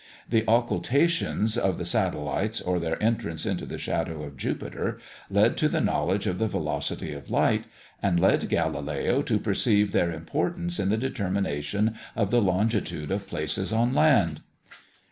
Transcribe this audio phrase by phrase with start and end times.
[0.27, 4.97] The occultations of the satellites, or their entrance into the shadow of Jupiter,
[5.29, 7.65] led to the knowledge of the velocity of light;
[8.01, 13.71] and led Galileo to perceive their importance in the determination of the longitude of places
[13.71, 14.41] on land.